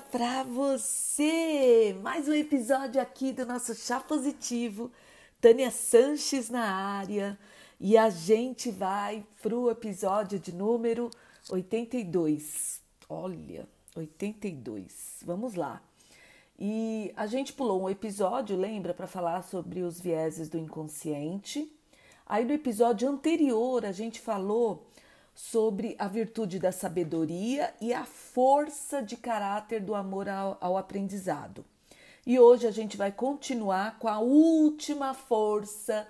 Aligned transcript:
para 0.00 0.42
você! 0.44 1.94
Mais 2.02 2.26
um 2.26 2.32
episódio 2.32 3.00
aqui 3.00 3.32
do 3.32 3.44
nosso 3.44 3.74
Chá 3.74 4.00
Positivo. 4.00 4.90
Tânia 5.40 5.70
Sanches 5.70 6.48
na 6.48 6.64
área 6.64 7.38
e 7.78 7.98
a 7.98 8.08
gente 8.08 8.70
vai 8.70 9.24
pro 9.42 9.70
episódio 9.70 10.38
de 10.38 10.54
número 10.54 11.10
82. 11.50 12.80
Olha, 13.08 13.68
82. 13.94 15.20
Vamos 15.24 15.54
lá. 15.54 15.82
E 16.58 17.12
a 17.16 17.26
gente 17.26 17.52
pulou 17.52 17.82
um 17.82 17.90
episódio, 17.90 18.56
lembra, 18.56 18.94
para 18.94 19.06
falar 19.06 19.42
sobre 19.42 19.82
os 19.82 20.00
vieses 20.00 20.48
do 20.48 20.56
inconsciente. 20.56 21.70
Aí 22.24 22.44
no 22.44 22.52
episódio 22.52 23.08
anterior 23.08 23.84
a 23.84 23.92
gente 23.92 24.20
falou 24.20 24.86
sobre 25.34 25.96
a 25.98 26.06
virtude 26.06 26.58
da 26.58 26.72
sabedoria 26.72 27.72
e 27.80 27.92
a 27.92 28.04
força 28.04 29.02
de 29.02 29.16
caráter 29.16 29.80
do 29.80 29.94
amor 29.94 30.28
ao, 30.28 30.58
ao 30.60 30.76
aprendizado. 30.76 31.64
E 32.26 32.38
hoje 32.38 32.66
a 32.66 32.70
gente 32.70 32.96
vai 32.96 33.10
continuar 33.10 33.98
com 33.98 34.06
a 34.06 34.18
última 34.18 35.14
força 35.14 36.06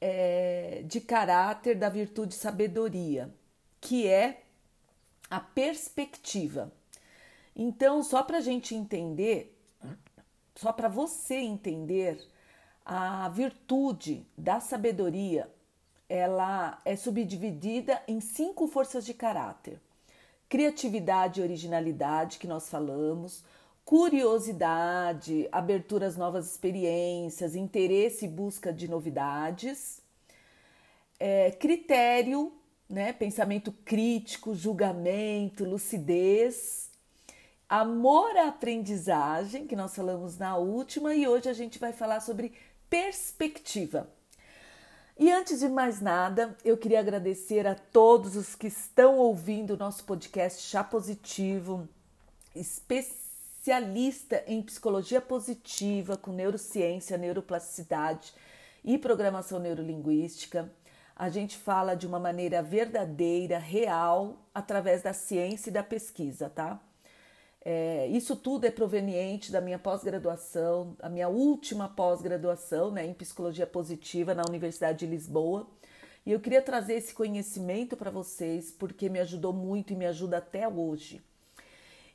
é, 0.00 0.82
de 0.86 1.00
caráter 1.00 1.76
da 1.76 1.88
virtude 1.88 2.34
sabedoria, 2.34 3.32
que 3.80 4.06
é 4.06 4.42
a 5.30 5.40
perspectiva. 5.40 6.72
Então, 7.54 8.02
só 8.02 8.22
para 8.22 8.38
a 8.38 8.40
gente 8.40 8.74
entender, 8.74 9.56
só 10.56 10.72
para 10.72 10.88
você 10.88 11.36
entender, 11.36 12.18
a 12.84 13.28
virtude 13.30 14.26
da 14.36 14.60
sabedoria 14.60 15.50
ela 16.08 16.78
é 16.84 16.96
subdividida 16.96 18.02
em 18.06 18.20
cinco 18.20 18.66
forças 18.66 19.04
de 19.04 19.14
caráter: 19.14 19.80
criatividade 20.48 21.40
e 21.40 21.42
originalidade, 21.42 22.38
que 22.38 22.46
nós 22.46 22.68
falamos, 22.68 23.44
curiosidade, 23.84 25.48
abertura 25.52 26.06
às 26.06 26.16
novas 26.16 26.50
experiências, 26.50 27.54
interesse 27.54 28.24
e 28.24 28.28
busca 28.28 28.72
de 28.72 28.88
novidades, 28.88 30.00
é, 31.18 31.50
critério, 31.50 32.52
né, 32.88 33.12
pensamento 33.12 33.72
crítico, 33.84 34.54
julgamento, 34.54 35.64
lucidez, 35.64 36.90
amor 37.68 38.36
à 38.36 38.48
aprendizagem, 38.48 39.66
que 39.66 39.76
nós 39.76 39.94
falamos 39.94 40.38
na 40.38 40.56
última, 40.56 41.14
e 41.14 41.26
hoje 41.26 41.48
a 41.48 41.52
gente 41.52 41.78
vai 41.78 41.92
falar 41.92 42.20
sobre 42.20 42.52
perspectiva. 42.88 44.08
E 45.16 45.30
antes 45.30 45.60
de 45.60 45.68
mais 45.68 46.00
nada, 46.00 46.56
eu 46.64 46.76
queria 46.76 46.98
agradecer 46.98 47.68
a 47.68 47.76
todos 47.76 48.34
os 48.34 48.56
que 48.56 48.66
estão 48.66 49.16
ouvindo 49.16 49.74
o 49.74 49.76
nosso 49.76 50.02
podcast 50.02 50.60
Chá 50.60 50.82
Positivo, 50.82 51.88
especialista 52.52 54.42
em 54.44 54.60
psicologia 54.60 55.20
positiva, 55.20 56.16
com 56.16 56.32
neurociência, 56.32 57.16
neuroplasticidade 57.16 58.34
e 58.84 58.98
programação 58.98 59.60
neurolinguística. 59.60 60.68
A 61.14 61.30
gente 61.30 61.56
fala 61.56 61.94
de 61.94 62.08
uma 62.08 62.18
maneira 62.18 62.60
verdadeira, 62.60 63.56
real, 63.56 64.36
através 64.52 65.00
da 65.00 65.12
ciência 65.12 65.70
e 65.70 65.72
da 65.72 65.84
pesquisa, 65.84 66.50
tá? 66.50 66.80
É, 67.64 68.06
isso 68.08 68.36
tudo 68.36 68.66
é 68.66 68.70
proveniente 68.70 69.50
da 69.50 69.60
minha 69.60 69.78
pós-graduação, 69.78 70.94
a 71.00 71.08
minha 71.08 71.28
última 71.28 71.88
pós-graduação 71.88 72.90
né, 72.90 73.06
em 73.06 73.14
psicologia 73.14 73.66
positiva 73.66 74.34
na 74.34 74.42
Universidade 74.46 74.98
de 74.98 75.06
Lisboa. 75.06 75.66
E 76.26 76.32
eu 76.32 76.40
queria 76.40 76.60
trazer 76.60 76.94
esse 76.94 77.14
conhecimento 77.14 77.96
para 77.96 78.10
vocês 78.10 78.70
porque 78.70 79.08
me 79.08 79.18
ajudou 79.20 79.52
muito 79.52 79.92
e 79.92 79.96
me 79.96 80.04
ajuda 80.04 80.38
até 80.38 80.68
hoje. 80.68 81.22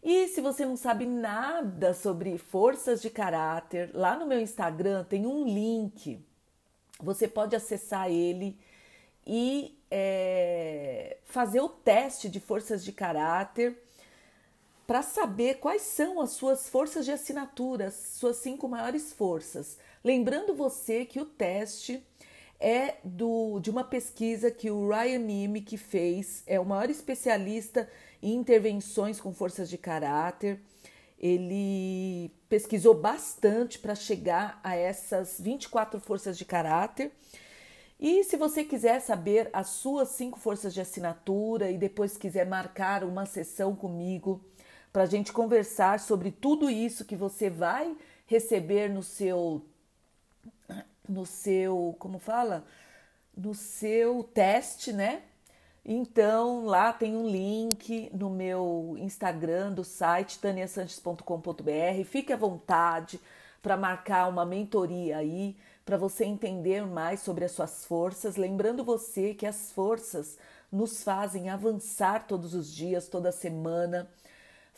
E 0.04 0.28
se 0.28 0.40
você 0.40 0.66
não 0.66 0.78
sabe 0.78 1.06
nada 1.06 1.94
sobre 1.94 2.38
forças 2.38 3.02
de 3.02 3.10
caráter, 3.10 3.90
lá 3.94 4.16
no 4.16 4.28
meu 4.28 4.40
Instagram 4.40 5.04
tem 5.04 5.26
um 5.26 5.46
link. 5.46 6.24
Você 7.02 7.28
pode 7.28 7.56
acessar 7.56 8.10
ele 8.10 8.58
e 9.26 9.78
é, 9.90 11.18
fazer 11.26 11.60
o 11.60 11.70
teste 11.70 12.30
de 12.30 12.40
forças 12.40 12.84
de 12.84 12.92
caráter 12.92 13.89
para 14.90 15.04
saber 15.04 15.60
quais 15.60 15.84
são 15.84 16.20
as 16.20 16.32
suas 16.32 16.68
forças 16.68 17.06
de 17.06 17.12
assinatura, 17.12 17.92
suas 17.92 18.38
cinco 18.38 18.68
maiores 18.68 19.14
forças. 19.14 19.78
Lembrando 20.04 20.56
você 20.56 21.06
que 21.06 21.20
o 21.20 21.26
teste 21.26 22.04
é 22.60 22.96
do, 23.04 23.60
de 23.60 23.70
uma 23.70 23.84
pesquisa 23.84 24.50
que 24.50 24.72
o 24.72 24.90
Ryan 24.90 25.20
Nimick 25.20 25.78
fez, 25.78 26.42
é 26.48 26.60
o 26.60 26.66
maior 26.66 26.90
especialista 26.90 27.88
em 28.20 28.34
intervenções 28.34 29.22
com 29.22 29.32
forças 29.32 29.70
de 29.70 29.78
caráter. 29.78 30.60
Ele 31.20 32.32
pesquisou 32.50 32.96
bastante 32.96 33.78
para 33.78 33.94
chegar 33.94 34.60
a 34.64 34.76
essas 34.76 35.40
24 35.40 36.00
forças 36.00 36.36
de 36.36 36.46
caráter. 36.46 37.12
E 38.00 38.24
se 38.24 38.36
você 38.36 38.64
quiser 38.64 39.00
saber 39.02 39.52
as 39.54 39.68
suas 39.68 40.10
cinco 40.10 40.40
forças 40.40 40.74
de 40.74 40.82
assinatura 40.82 41.70
e 41.70 41.78
depois 41.78 42.18
quiser 42.18 42.48
marcar 42.48 43.04
uma 43.04 43.28
sessão 43.28 43.76
comigo 43.76 44.44
para 45.00 45.06
a 45.06 45.10
gente 45.10 45.32
conversar 45.32 45.98
sobre 46.02 46.30
tudo 46.30 46.70
isso 46.70 47.06
que 47.06 47.16
você 47.16 47.50
vai 47.50 47.96
receber 48.26 48.90
no 48.90 49.02
seu, 49.02 49.66
no 51.08 51.26
seu, 51.26 51.96
como 51.98 52.20
fala, 52.20 52.66
no 53.34 53.56
seu 53.56 54.26
teste, 54.26 54.92
né? 54.92 55.22
Então 55.86 56.66
lá 56.66 56.92
tem 56.92 57.16
um 57.16 57.30
link 57.30 58.12
no 58.14 58.30
meu 58.30 58.98
Instagram 59.00 59.72
do 59.72 59.86
site 59.86 60.38
taniasanches.com.br. 60.38 62.04
Fique 62.04 62.34
à 62.34 62.36
vontade 62.36 63.22
para 63.62 63.78
marcar 63.78 64.28
uma 64.28 64.46
mentoria 64.46 65.16
aí 65.16 65.56
para 65.86 65.96
você 65.96 66.26
entender 66.26 66.86
mais 66.86 67.22
sobre 67.22 67.46
as 67.46 67.54
suas 67.54 67.86
forças, 67.86 68.36
lembrando 68.36 68.84
você 68.84 69.34
que 69.34 69.46
as 69.46 69.72
forças 69.72 70.38
nos 70.70 71.02
fazem 71.02 71.50
avançar 71.50 72.28
todos 72.28 72.54
os 72.54 72.70
dias, 72.76 73.08
toda 73.08 73.32
semana 73.32 74.10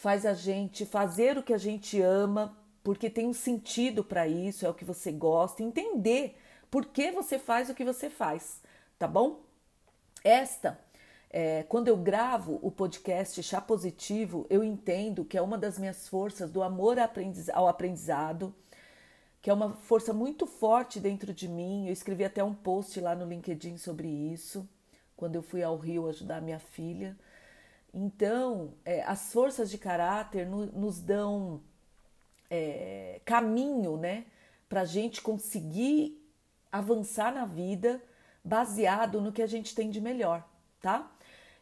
faz 0.02 0.26
a 0.26 0.34
gente 0.34 0.84
fazer 0.84 1.38
o 1.38 1.44
que 1.44 1.54
a 1.54 1.60
gente 1.60 2.02
ama, 2.02 2.58
porque 2.84 3.08
tem 3.08 3.28
um 3.28 3.34
sentido 3.34 4.04
para 4.04 4.28
isso, 4.28 4.66
é 4.66 4.70
o 4.70 4.74
que 4.74 4.84
você 4.84 5.12
gosta, 5.12 5.62
entender 5.62 6.40
por 6.72 6.88
que 6.88 7.12
você 7.12 7.38
faz 7.38 7.70
o 7.70 7.76
que 7.76 7.86
você 7.86 8.10
faz, 8.10 8.60
tá 8.98 9.08
bom? 9.08 9.42
Esta, 10.24 10.80
é, 11.30 11.62
quando 11.70 11.88
eu 11.88 11.96
gravo 11.96 12.58
o 12.64 12.72
podcast 12.72 13.44
Chá 13.44 13.62
Positivo, 13.62 14.48
eu 14.50 14.64
entendo 14.64 15.24
que 15.24 15.38
é 15.38 15.42
uma 15.42 15.56
das 15.56 15.78
minhas 15.78 16.10
forças 16.10 16.50
do 16.50 16.64
amor 16.64 16.98
ao 17.54 17.68
aprendizado, 17.68 18.56
que 19.40 19.52
é 19.52 19.54
uma 19.54 19.76
força 19.76 20.12
muito 20.12 20.48
forte 20.48 21.00
dentro 21.00 21.32
de 21.32 21.48
mim. 21.48 21.86
Eu 21.86 21.94
escrevi 21.94 22.26
até 22.26 22.44
um 22.44 22.56
post 22.56 23.00
lá 23.00 23.14
no 23.14 23.28
LinkedIn 23.28 23.78
sobre 23.78 24.08
isso, 24.08 24.68
quando 25.16 25.36
eu 25.36 25.44
fui 25.44 25.62
ao 25.62 25.78
Rio 25.78 26.10
ajudar 26.10 26.42
minha 26.42 26.60
filha. 26.60 27.16
Então, 27.94 28.74
é, 28.86 29.04
as 29.04 29.34
forças 29.34 29.70
de 29.70 29.78
caráter 29.78 30.46
no, 30.46 30.66
nos 30.68 31.02
dão 31.02 31.62
é, 32.50 33.22
caminho, 33.26 33.98
né, 33.98 34.26
para 34.70 34.82
a 34.82 34.86
gente 34.86 35.22
conseguir 35.22 36.18
avançar 36.72 37.34
na 37.34 37.46
vida 37.46 38.02
baseado 38.44 39.20
no 39.20 39.32
que 39.32 39.42
a 39.42 39.48
gente 39.48 39.76
tem 39.76 39.90
de 39.90 40.00
melhor, 40.00 40.48
tá? 40.82 41.12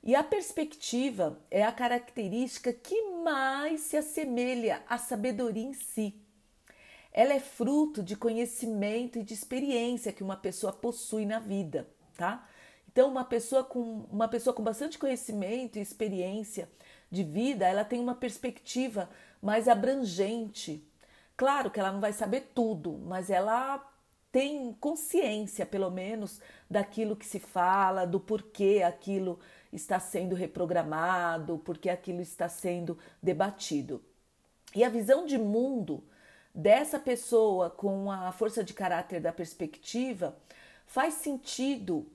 E 0.02 0.16
a 0.16 0.24
perspectiva 0.24 1.40
é 1.52 1.64
a 1.64 1.72
característica 1.72 2.72
que 2.72 3.12
mais 3.24 3.82
se 3.82 3.98
assemelha 3.98 4.82
à 4.88 4.98
sabedoria 4.98 5.64
em 5.64 5.74
si. 5.74 6.16
Ela 7.12 7.34
é 7.34 7.40
fruto 7.40 8.02
de 8.02 8.16
conhecimento 8.16 9.20
e 9.20 9.24
de 9.24 9.34
experiência 9.34 10.14
que 10.14 10.24
uma 10.24 10.38
pessoa 10.38 10.72
possui 10.72 11.26
na 11.26 11.40
vida, 11.40 11.90
tá? 12.16 12.48
Então, 12.92 13.08
uma 13.08 13.24
pessoa 13.24 13.64
com 13.64 14.08
uma 14.12 14.28
pessoa 14.28 14.52
com 14.52 14.64
bastante 14.64 14.98
conhecimento 14.98 15.78
e 15.78 15.82
experiência 15.82 16.68
de 17.12 17.24
vida, 17.24 17.68
ela 17.68 17.86
tem 17.86 18.00
uma 18.00 18.16
perspectiva 18.16 19.08
mais 19.40 19.68
abrangente. 19.68 20.84
Claro 21.38 21.70
que 21.70 21.80
ela 21.80 21.92
não 21.92 22.02
vai 22.02 22.12
saber 22.12 22.52
tudo, 22.56 22.98
mas 23.06 23.30
ela 23.30 23.88
tem 24.32 24.74
consciência, 24.80 25.68
pelo 25.68 25.92
menos, 25.92 26.42
daquilo 26.70 27.16
que 27.16 27.28
se 27.28 27.40
fala, 27.40 28.08
do 28.08 28.20
porquê 28.20 28.84
aquilo 28.84 29.40
está 29.72 30.00
sendo 30.00 30.34
reprogramado, 30.34 31.60
porquê 31.60 31.92
aquilo 31.92 32.22
está 32.22 32.50
sendo 32.50 32.98
debatido. 33.22 34.04
E 34.76 34.84
a 34.84 34.90
visão 34.90 35.28
de 35.28 35.38
mundo 35.38 36.04
dessa 36.54 37.00
pessoa 37.00 37.70
com 37.70 38.12
a 38.12 38.32
força 38.32 38.64
de 38.64 38.74
caráter 38.74 39.22
da 39.22 39.32
perspectiva 39.32 40.36
faz 40.88 41.14
sentido 41.14 42.12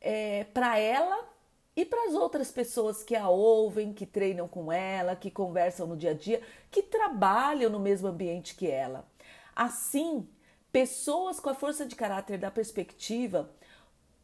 é, 0.00 0.44
para 0.44 0.78
ela 0.78 1.28
e 1.76 1.84
para 1.84 2.08
as 2.08 2.14
outras 2.14 2.50
pessoas 2.50 3.02
que 3.02 3.14
a 3.14 3.28
ouvem, 3.28 3.92
que 3.92 4.06
treinam 4.06 4.48
com 4.48 4.72
ela, 4.72 5.14
que 5.16 5.30
conversam 5.30 5.86
no 5.86 5.96
dia 5.96 6.10
a 6.10 6.14
dia, 6.14 6.42
que 6.70 6.82
trabalham 6.82 7.70
no 7.70 7.78
mesmo 7.78 8.08
ambiente 8.08 8.54
que 8.54 8.68
ela. 8.68 9.06
Assim, 9.54 10.28
pessoas 10.72 11.38
com 11.38 11.50
a 11.50 11.54
força 11.54 11.86
de 11.86 11.94
caráter 11.94 12.38
da 12.38 12.50
perspectiva 12.50 13.50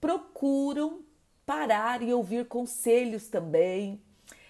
procuram 0.00 1.04
parar 1.44 2.02
e 2.02 2.12
ouvir 2.12 2.46
conselhos 2.46 3.28
também, 3.28 4.02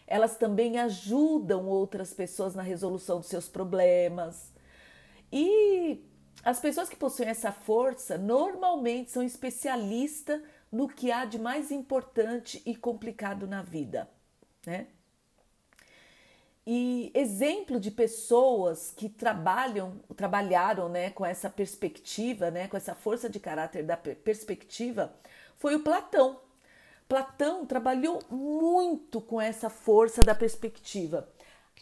elas 0.07 0.37
também 0.37 0.79
ajudam 0.79 1.67
outras 1.67 2.15
pessoas 2.15 2.55
na 2.55 2.63
resolução 2.63 3.19
dos 3.19 3.29
seus 3.29 3.49
problemas. 3.49 4.53
E 5.31 6.01
as 6.45 6.61
pessoas 6.61 6.89
que 6.89 6.97
possuem 6.97 7.29
essa 7.29 7.51
força 7.53 8.17
normalmente 8.17 9.11
são 9.11 9.23
especialistas 9.23 10.41
no 10.77 10.87
que 10.87 11.11
há 11.11 11.25
de 11.25 11.39
mais 11.39 11.71
importante 11.71 12.63
e 12.67 12.77
complicado 12.77 13.47
na 13.47 13.63
vida, 13.63 14.11
né? 14.67 14.89
E 16.67 17.11
exemplo 17.15 17.81
de 17.81 17.91
pessoas 17.91 18.93
que 18.95 19.09
trabalham, 19.09 20.01
trabalharam, 20.15 20.89
né, 20.89 21.11
com 21.11 21.25
essa 21.25 21.49
perspectiva, 21.49 22.51
né, 22.51 22.67
com 22.69 22.77
essa 22.77 22.95
força 22.95 23.31
de 23.31 23.41
caráter 23.41 23.85
da 23.85 23.97
perspectiva, 23.97 25.15
foi 25.57 25.77
o 25.77 25.83
Platão. 25.83 26.41
Platão 27.09 27.65
trabalhou 27.65 28.21
muito 28.29 29.21
com 29.21 29.41
essa 29.41 29.71
força 29.71 30.23
da 30.23 30.35
perspectiva. 30.35 31.27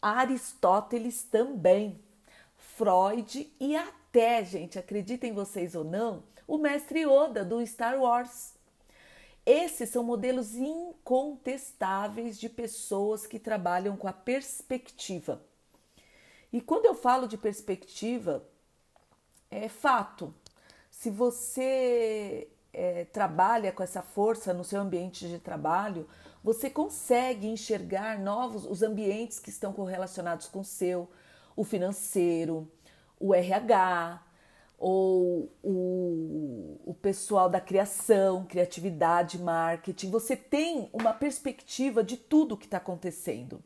Aristóteles 0.03 1.25
também. 1.25 1.99
Freud 2.59 3.53
e 3.59 3.75
até, 3.75 4.45
gente, 4.45 4.79
acreditem 4.79 5.33
vocês 5.33 5.75
ou 5.75 5.83
não, 5.83 6.23
o 6.47 6.59
mestre 6.59 7.01
Yoda 7.01 7.45
do 7.45 7.67
Star 7.67 7.99
Wars. 7.99 8.55
Esses 9.47 9.91
são 9.91 10.03
modelos 10.03 10.55
incontestáveis 10.55 12.39
de 12.39 12.49
pessoas 12.49 13.27
que 13.27 13.39
trabalham 13.39 13.97
com 13.97 14.09
a 14.09 14.13
perspectiva. 14.13 15.43
E 16.53 16.61
quando 16.61 16.87
eu 16.87 16.95
falo 16.95 17.27
de 17.27 17.37
perspectiva, 17.37 18.47
é 19.51 19.69
fato. 19.69 20.35
Se 20.91 21.11
você 21.11 22.49
é, 22.73 23.05
trabalha 23.07 23.73
com 23.73 23.83
essa 23.83 24.01
força 24.01 24.55
no 24.55 24.65
seu 24.65 24.81
ambiente 24.81 25.29
de 25.29 25.39
trabalho, 25.39 26.09
você 26.43 26.71
consegue 26.71 27.47
enxergar 27.47 28.19
novos 28.19 28.65
os 28.65 28.83
ambientes 28.83 29.39
que 29.39 29.51
estão 29.51 29.73
correlacionados 29.73 30.47
com 30.47 30.61
o 30.61 30.65
seu, 30.65 31.11
o 31.57 31.65
financeiro, 31.65 32.71
o 33.19 33.35
RH, 33.35 34.23
ou 34.87 35.51
o, 35.63 36.79
o 36.85 36.93
pessoal 36.93 37.49
da 37.49 37.59
criação, 37.59 38.45
criatividade, 38.45 39.39
marketing. 39.39 40.11
Você 40.11 40.37
tem 40.37 40.91
uma 40.93 41.15
perspectiva 41.15 42.05
de 42.05 42.19
tudo 42.19 42.55
que 42.55 42.67
está 42.67 42.77
acontecendo. 42.77 43.65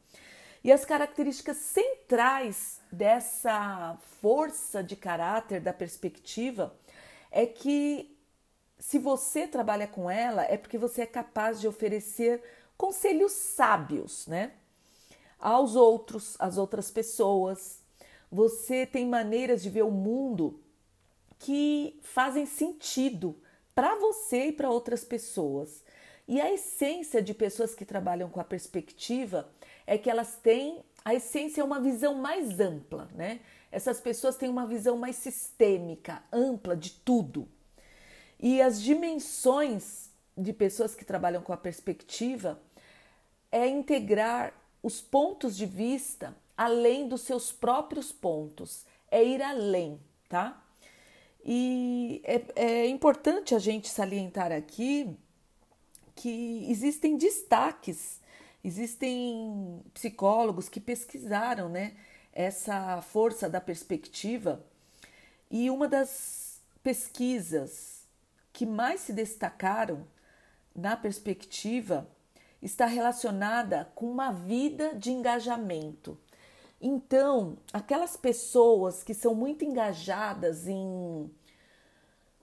E 0.63 0.71
as 0.71 0.85
características 0.85 1.57
centrais 1.57 2.81
dessa 2.93 3.99
força 4.21 4.81
de 4.81 4.95
caráter 4.95 5.61
da 5.61 5.73
perspectiva 5.73 6.73
é 7.33 7.47
que 7.47 8.17
se 8.79 9.01
você 9.01 9.49
trabalha 9.49 9.89
com 9.89 10.09
ela, 10.09 10.45
é 10.45 10.57
porque 10.57 10.79
você 10.79 11.03
é 11.03 11.07
capaz 11.07 11.61
de 11.61 11.67
oferecer 11.67 12.41
conselhos 12.77 13.33
sábios, 13.33 14.25
né? 14.29 14.53
Aos 15.37 15.75
outros, 15.75 16.37
às 16.39 16.57
outras 16.59 16.93
pessoas. 16.93 17.83
Você 18.31 18.87
tem 18.87 19.05
maneiras 19.05 19.61
de 19.61 19.69
ver 19.69 19.83
o 19.83 19.91
mundo 19.91 20.63
que 21.39 21.99
fazem 22.03 22.47
sentido 22.47 23.37
para 23.75 23.95
você 23.97 24.47
e 24.47 24.53
para 24.53 24.71
outras 24.71 25.05
pessoas. 25.05 25.85
E 26.27 26.41
a 26.41 26.53
essência 26.53 27.23
de 27.23 27.33
pessoas 27.33 27.75
que 27.75 27.85
trabalham 27.85 28.29
com 28.29 28.41
a 28.41 28.45
perspectiva 28.45 29.49
é 29.87 29.97
que 29.97 30.11
elas 30.11 30.37
têm 30.37 30.83
a 31.05 31.15
essência 31.15 31.63
é 31.63 31.65
uma 31.65 31.81
visão 31.81 32.15
mais 32.17 32.61
ampla, 32.61 33.09
né? 33.15 33.41
Essas 33.73 33.99
pessoas 33.99 34.37
têm 34.37 34.51
uma 34.51 34.67
visão 34.67 34.99
mais 34.99 35.17
sistêmica, 35.17 36.23
ampla 36.31 36.77
de 36.77 36.91
tudo. 36.91 37.49
E 38.39 38.61
as 38.61 38.81
dimensões 38.81 40.11
de 40.37 40.53
pessoas 40.53 40.95
que 40.95 41.07
trabalham 41.07 41.43
com 41.43 41.53
a 41.53 41.57
perspectiva 41.57 42.61
é 43.51 43.67
integrar 43.67 44.53
os 44.83 45.01
pontos 45.01 45.57
de 45.57 45.65
vista 45.65 46.37
além 46.57 47.09
dos 47.09 47.23
seus 47.23 47.53
próprios 47.53 48.13
pontos, 48.13 48.85
é 49.11 49.25
ir 49.25 49.41
além, 49.41 49.99
tá? 50.29 50.63
E 51.51 52.21
é, 52.25 52.43
é 52.57 52.87
importante 52.89 53.55
a 53.55 53.59
gente 53.59 53.89
salientar 53.89 54.53
aqui 54.53 55.17
que 56.15 56.71
existem 56.71 57.17
destaques, 57.17 58.21
existem 58.63 59.83
psicólogos 59.95 60.69
que 60.69 60.79
pesquisaram 60.79 61.71
né, 61.71 61.97
essa 62.35 63.01
força 63.01 63.49
da 63.49 63.63
perspectiva, 63.63 64.63
e 65.51 65.71
uma 65.71 65.89
das 65.89 66.61
pesquisas 66.83 68.03
que 68.53 68.67
mais 68.67 69.01
se 69.01 69.15
destacaram 69.15 70.07
na 70.77 70.99
perspectiva 70.99 72.07
está 72.61 72.85
relacionada 72.85 73.91
com 73.95 74.11
uma 74.11 74.33
vida 74.33 74.95
de 74.95 75.11
engajamento. 75.11 76.19
Então, 76.79 77.57
aquelas 77.73 78.19
pessoas 78.19 79.03
que 79.03 79.15
são 79.15 79.35
muito 79.35 79.65
engajadas 79.65 80.69
em, 80.69 81.31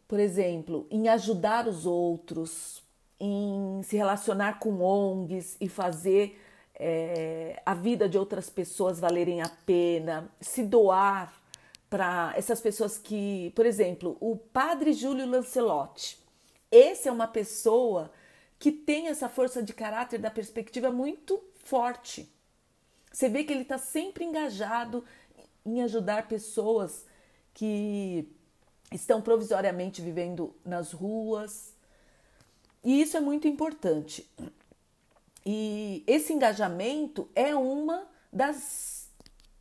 por 0.08 0.20
exemplo, 0.20 0.88
em 0.90 1.08
ajudar 1.10 1.68
os 1.68 1.86
outros, 1.86 2.84
em 3.20 3.82
se 3.84 3.98
relacionar 3.98 4.60
com 4.60 4.82
ONGs 4.82 5.58
e 5.60 5.68
fazer 5.68 6.40
é, 6.76 7.62
a 7.66 7.74
vida 7.74 8.08
de 8.08 8.18
outras 8.18 8.50
pessoas 8.50 9.00
valerem 9.00 9.42
a 9.42 9.50
pena, 9.66 10.30
se 10.40 10.64
doar 10.64 11.34
para 11.90 12.34
essas 12.36 12.60
pessoas 12.60 12.98
que, 12.98 13.52
por 13.56 13.66
exemplo, 13.66 14.18
o 14.20 14.36
padre 14.36 14.94
Júlio 14.94 15.26
Lancelotti. 15.26 16.20
Esse 16.72 17.08
é 17.08 17.12
uma 17.12 17.28
pessoa 17.28 18.12
que 18.60 18.72
tem 18.72 19.08
essa 19.08 19.30
força 19.30 19.62
de 19.64 19.74
caráter 19.74 20.20
da 20.20 20.30
perspectiva 20.30 20.92
muito 20.92 21.42
forte. 21.64 22.30
Você 23.12 23.30
vê 23.30 23.44
que 23.44 23.54
ele 23.54 23.62
está 23.62 23.78
sempre 23.78 24.26
engajado 24.26 25.06
em 25.66 25.82
ajudar 25.82 26.28
pessoas 26.28 27.06
que 27.54 28.30
estão 28.96 29.22
provisoriamente 29.22 30.02
vivendo 30.02 30.56
nas 30.64 30.92
ruas. 30.92 31.74
E 32.84 33.02
isso 33.02 33.18
é 33.18 33.20
muito 33.20 33.48
importante. 33.48 34.30
E 35.46 36.04
esse 36.08 36.34
engajamento 36.34 37.30
é 37.36 37.56
uma 37.56 38.08
das, 38.32 39.10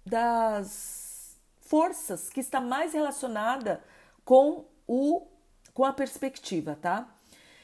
das 0.04 1.36
forças 1.60 2.30
que 2.30 2.40
está 2.40 2.60
mais 2.60 2.92
relacionada 2.92 3.82
com 4.24 4.64
o 4.86 5.26
com 5.74 5.84
a 5.84 5.92
perspectiva, 5.92 6.78
tá? 6.80 7.12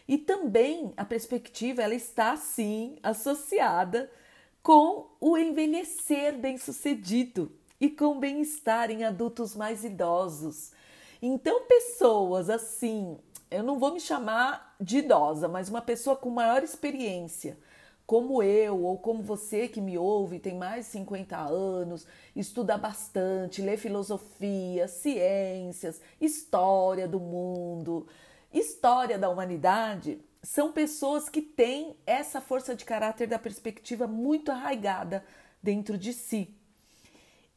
E 0.07 0.19
também 0.19 0.93
a 0.97 1.05
perspectiva 1.05 1.81
ela 1.81 1.95
está 1.95 2.37
sim 2.37 2.99
associada 3.03 4.11
com 4.63 5.09
o 5.21 5.39
envelhecer 5.39 6.37
bem-sucedido 6.37 7.53
e 7.81 7.89
com 7.89 8.19
bem-estar 8.19 8.91
em 8.91 9.05
adultos 9.05 9.55
mais 9.55 9.85
idosos. 9.85 10.73
Então, 11.23 11.67
pessoas 11.67 12.49
assim, 12.49 13.19
eu 13.51 13.63
não 13.63 13.79
vou 13.79 13.93
me 13.93 14.01
chamar 14.01 14.75
de 14.81 14.99
idosa, 14.99 15.49
mas 15.49 15.69
uma 15.69 15.83
pessoa 15.83 16.17
com 16.17 16.31
maior 16.31 16.63
experiência, 16.63 17.59
como 18.07 18.43
eu 18.43 18.83
ou 18.83 18.99
como 18.99 19.23
você 19.23 19.69
que 19.69 19.81
me 19.81 19.99
ouve, 19.99 20.39
tem 20.39 20.57
mais 20.57 20.87
de 20.87 20.93
50 20.93 21.37
anos, 21.37 22.07
estuda 22.35 22.79
bastante, 22.79 23.63
lê 23.63 23.77
filosofia, 23.77 24.89
ciências, 24.89 26.01
história 26.21 27.07
do 27.07 27.21
mundo, 27.21 28.07
história 28.53 29.19
da 29.19 29.29
humanidade, 29.29 30.21
são 30.43 30.73
pessoas 30.73 31.29
que 31.29 31.43
têm 31.43 31.97
essa 32.07 32.41
força 32.41 32.75
de 32.75 32.85
caráter 32.85 33.29
da 33.29 33.39
perspectiva 33.39 34.07
muito 34.07 34.51
arraigada 34.51 35.25
dentro 35.63 35.99
de 35.99 36.13
si. 36.13 36.55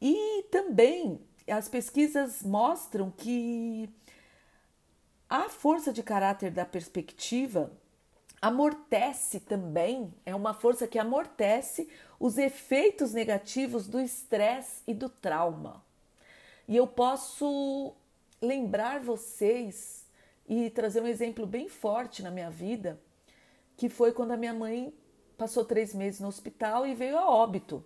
E 0.00 0.44
também 0.50 1.18
as 1.52 1.68
pesquisas 1.68 2.42
mostram 2.42 3.10
que 3.10 3.88
a 5.28 5.48
força 5.48 5.92
de 5.92 6.02
caráter 6.02 6.50
da 6.50 6.64
perspectiva 6.64 7.72
amortece 8.40 9.40
também, 9.40 10.12
é 10.24 10.34
uma 10.34 10.52
força 10.52 10.86
que 10.86 10.98
amortece 10.98 11.88
os 12.20 12.36
efeitos 12.36 13.12
negativos 13.12 13.86
do 13.86 14.00
estresse 14.00 14.82
e 14.86 14.92
do 14.92 15.08
trauma. 15.08 15.82
E 16.68 16.76
eu 16.76 16.86
posso 16.86 17.94
lembrar 18.40 19.00
vocês 19.00 20.06
e 20.46 20.68
trazer 20.70 21.00
um 21.00 21.06
exemplo 21.06 21.46
bem 21.46 21.68
forte 21.68 22.22
na 22.22 22.30
minha 22.30 22.50
vida, 22.50 23.00
que 23.76 23.88
foi 23.88 24.12
quando 24.12 24.32
a 24.32 24.36
minha 24.36 24.52
mãe 24.52 24.92
passou 25.36 25.64
três 25.64 25.94
meses 25.94 26.20
no 26.20 26.28
hospital 26.28 26.86
e 26.86 26.94
veio 26.94 27.18
a 27.18 27.28
óbito. 27.28 27.82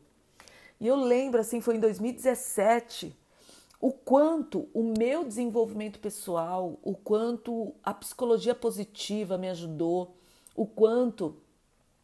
E 0.80 0.86
eu 0.86 0.96
lembro, 0.96 1.40
assim, 1.40 1.60
foi 1.60 1.76
em 1.76 1.80
2017, 1.80 3.16
o 3.80 3.92
quanto 3.92 4.68
o 4.75 4.82
meu 4.82 5.25
desenvolvimento 5.25 6.00
pessoal, 6.00 6.78
o 6.82 6.94
quanto 6.94 7.73
a 7.82 7.94
psicologia 7.94 8.54
positiva 8.54 9.38
me 9.38 9.49
ajudou, 9.49 10.16
o 10.56 10.66
quanto 10.66 11.37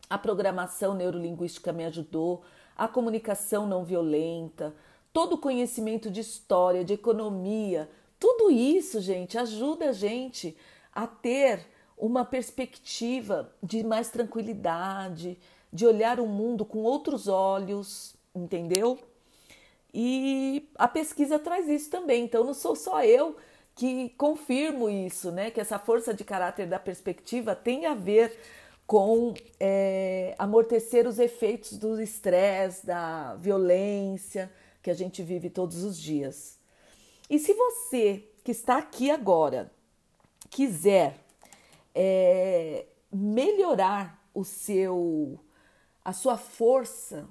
a 0.09 0.17
programação 0.17 0.95
neurolinguística 0.95 1.73
me 1.73 1.85
ajudou, 1.85 2.43
a 2.77 2.87
comunicação 2.87 3.67
não 3.67 3.85
violenta, 3.85 4.75
todo 5.13 5.35
o 5.35 5.39
conhecimento 5.39 6.11
de 6.11 6.21
história, 6.21 6.85
de 6.85 6.93
economia, 6.93 7.91
tudo 8.21 8.51
isso, 8.51 9.01
gente, 9.01 9.37
ajuda 9.37 9.91
a 9.91 9.93
gente 9.93 10.57
a 10.93 11.07
ter 11.07 11.67
uma 11.97 12.25
perspectiva 12.25 13.53
de 13.63 13.83
mais 13.83 14.11
tranquilidade, 14.11 15.39
de 15.73 15.87
olhar 15.87 16.21
o 16.21 16.27
mundo 16.27 16.65
com 16.65 16.79
outros 16.79 17.27
olhos, 17.27 18.15
entendeu? 18.35 18.99
E 19.97 20.69
a 20.75 20.89
pesquisa 20.89 21.39
traz 21.39 21.69
isso 21.69 21.89
também. 21.89 22.25
Então 22.25 22.43
não 22.43 22.53
sou 22.53 22.75
só 22.75 23.05
eu 23.05 23.37
que 23.77 24.09
confirmo 24.11 24.91
isso, 24.91 25.31
né? 25.31 25.53
Que 25.53 25.61
essa 25.61 25.79
força 25.79 26.13
de 26.13 26.25
caráter 26.25 26.67
da 26.67 26.81
perspectiva 26.81 27.55
tem 27.55 27.87
a 27.87 27.95
ver 27.95 28.37
com 28.87 29.33
é, 29.61 30.35
amortecer 30.37 31.07
os 31.07 31.21
efeitos 31.21 31.79
do 31.79 32.01
estresse, 32.03 32.85
da 32.85 33.37
violência 33.37 34.53
que 34.83 34.91
a 34.91 34.95
gente 34.95 35.23
vive 35.23 35.49
todos 35.49 35.85
os 35.85 35.97
dias. 35.97 36.59
E 37.31 37.39
se 37.39 37.55
você 37.55 38.25
que 38.43 38.51
está 38.51 38.77
aqui 38.77 39.11
agora 39.13 39.73
quiser 40.51 41.19
é, 41.95 42.85
melhorar 43.13 44.23
o 44.35 44.45
seu, 44.45 45.39
a 46.05 46.13
sua 46.13 46.37
força 46.37 47.27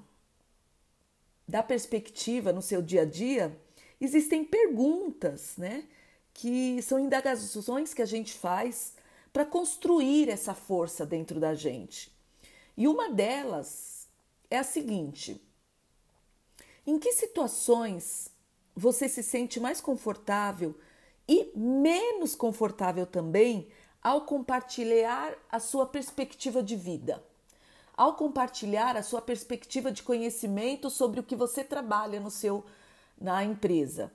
da 1.46 1.62
perspectiva 1.62 2.52
no 2.52 2.62
seu 2.62 2.80
dia 2.80 3.02
a 3.02 3.04
dia, 3.04 3.58
existem 4.00 4.44
perguntas, 4.44 5.56
né? 5.56 5.84
Que 6.32 6.80
são 6.82 6.98
indagações 6.98 7.94
que 7.94 8.02
a 8.02 8.06
gente 8.06 8.32
faz 8.32 8.94
para 9.32 9.44
construir 9.44 10.28
essa 10.28 10.54
força 10.54 11.04
dentro 11.04 11.38
da 11.38 11.54
gente. 11.54 12.12
E 12.76 12.88
uma 12.88 13.10
delas 13.10 14.08
é 14.50 14.58
a 14.58 14.64
seguinte: 14.64 15.40
em 16.86 16.98
que 16.98 17.12
situações 17.12 18.30
você 18.74 19.08
se 19.08 19.22
sente 19.22 19.60
mais 19.60 19.80
confortável 19.80 20.76
e 21.28 21.50
menos 21.56 22.34
confortável 22.34 23.06
também 23.06 23.68
ao 24.02 24.26
compartilhar 24.26 25.34
a 25.50 25.58
sua 25.58 25.86
perspectiva 25.86 26.62
de 26.62 26.76
vida? 26.76 27.24
Ao 27.96 28.14
compartilhar 28.14 28.96
a 28.96 29.02
sua 29.02 29.22
perspectiva 29.22 29.92
de 29.92 30.02
conhecimento 30.02 30.90
sobre 30.90 31.20
o 31.20 31.22
que 31.22 31.36
você 31.36 31.62
trabalha 31.62 32.18
no 32.20 32.30
seu 32.30 32.64
na 33.20 33.44
empresa. 33.44 34.12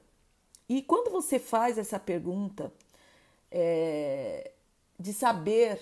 E 0.67 0.81
quando 0.81 1.09
você 1.09 1.39
faz 1.39 1.77
essa 1.77 1.97
pergunta, 1.97 2.71
é, 3.49 4.51
de 4.99 5.13
saber 5.13 5.79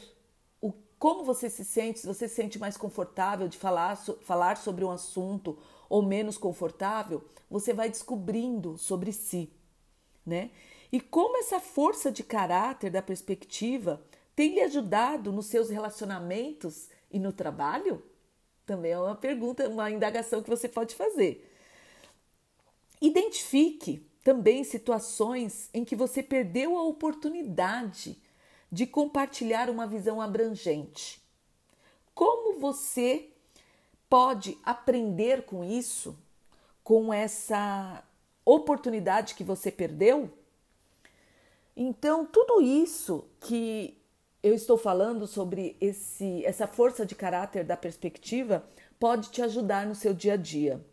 o, 0.62 0.72
como 0.98 1.24
você 1.24 1.50
se 1.50 1.66
sente, 1.66 2.00
se 2.00 2.08
você 2.08 2.28
se 2.28 2.36
sente 2.36 2.60
mais 2.60 2.78
confortável 2.78 3.48
de 3.48 3.58
falar, 3.58 3.96
so, 3.98 4.18
falar 4.22 4.58
sobre 4.58 4.86
um 4.86 4.92
assunto 4.92 5.58
ou 5.90 6.02
menos 6.02 6.38
confortável, 6.38 7.24
você 7.50 7.74
vai 7.74 7.90
descobrindo 7.90 8.78
sobre 8.78 9.12
si, 9.12 9.52
né? 10.26 10.52
E 10.92 11.02
como 11.02 11.38
essa 11.38 11.60
força 11.60 12.12
de 12.12 12.24
caráter 12.24 12.90
da 12.90 13.02
perspectiva 13.02 14.02
tem 14.36 14.54
lhe 14.54 14.62
ajudado 14.62 15.32
nos 15.32 15.48
seus 15.48 15.70
relacionamentos 15.70 16.90
e 17.12 17.20
no 17.20 17.32
trabalho? 17.32 18.04
Também 18.66 18.92
é 18.92 19.00
uma 19.00 19.16
pergunta, 19.16 19.68
uma 19.70 19.90
indagação 19.90 20.44
que 20.44 20.50
você 20.50 20.68
pode 20.68 20.94
fazer. 20.96 21.50
Identifique 23.02 24.06
também 24.24 24.64
situações 24.64 25.70
em 25.74 25.86
que 25.86 25.96
você 25.96 26.22
perdeu 26.22 26.78
a 26.78 26.84
oportunidade 26.84 28.22
de 28.70 28.86
compartilhar 28.86 29.70
uma 29.70 29.88
visão 29.88 30.20
abrangente. 30.20 31.22
Como 32.14 32.60
você 32.60 33.30
pode 34.10 34.58
aprender 34.64 35.46
com 35.46 35.64
isso, 35.64 36.18
com 36.84 37.14
essa 37.14 38.04
oportunidade 38.44 39.36
que 39.36 39.44
você 39.44 39.72
perdeu? 39.72 40.30
Então, 41.76 42.26
tudo 42.26 42.62
isso 42.62 43.26
que 43.40 43.98
eu 44.44 44.54
estou 44.54 44.78
falando 44.78 45.26
sobre 45.26 45.76
esse, 45.82 46.46
essa 46.46 46.68
força 46.68 47.06
de 47.06 47.16
caráter 47.16 47.64
da 47.64 47.76
perspectiva 47.76 48.68
pode 49.00 49.30
te 49.30 49.42
ajudar 49.42 49.86
no 49.86 49.96
seu 49.96 50.14
dia 50.14 50.34
a 50.34 50.38
dia. 50.38 50.84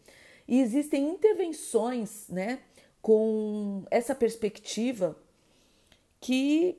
E 0.47 0.61
existem 0.61 1.09
intervenções, 1.09 2.29
né, 2.29 2.61
com 3.01 3.85
essa 3.91 4.15
perspectiva 4.15 5.17
que 6.21 6.79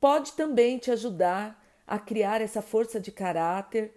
pode 0.00 0.32
também 0.32 0.78
te 0.78 0.90
ajudar 0.90 1.64
a 1.86 1.98
criar 1.98 2.40
essa 2.40 2.60
força 2.60 3.00
de 3.00 3.10
caráter 3.10 3.94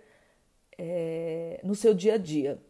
é, 0.77 1.59
no 1.63 1.75
seu 1.75 1.93
dia 1.93 2.15
a 2.15 2.17
dia. 2.17 2.61